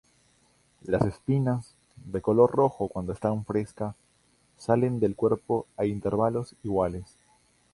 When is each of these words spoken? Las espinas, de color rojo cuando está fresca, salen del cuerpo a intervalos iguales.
Las 0.81 1.03
espinas, 1.05 1.75
de 1.95 2.23
color 2.23 2.49
rojo 2.53 2.87
cuando 2.87 3.13
está 3.13 3.39
fresca, 3.43 3.95
salen 4.57 4.99
del 4.99 5.15
cuerpo 5.15 5.67
a 5.77 5.85
intervalos 5.85 6.55
iguales. 6.63 7.17